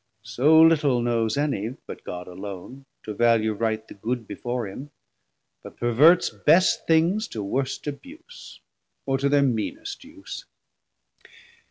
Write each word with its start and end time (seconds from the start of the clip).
So 0.23 0.59
little 0.59 0.99
knows 1.03 1.37
Any, 1.37 1.75
but 1.85 2.03
God 2.03 2.27
alone, 2.27 2.85
to 3.03 3.13
value 3.13 3.53
right 3.53 3.87
The 3.87 3.93
good 3.93 4.25
before 4.27 4.67
him, 4.67 4.89
but 5.61 5.77
perverts 5.77 6.31
best 6.31 6.87
things 6.87 7.27
To 7.27 7.43
worst 7.43 7.85
abuse, 7.85 8.61
or 9.05 9.19
to 9.19 9.29
thir 9.29 9.43
meanest 9.43 10.03
use. 10.03 10.45